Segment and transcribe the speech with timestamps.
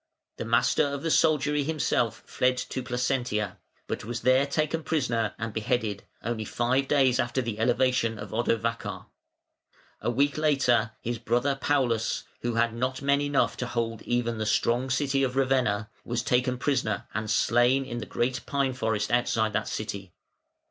[0.37, 5.53] The Master of the Soldiery himself fled to Placentia, but was there taken prisoner and
[5.53, 9.05] beheaded, only five days after the elevation of Odovacar.
[10.01, 14.47] A week later his brother Paulus, who had not men enough to hold even the
[14.47, 19.53] strong city of Ravenna, was taken prisoner, and slain in the great pine forest outside
[19.53, 20.13] that city.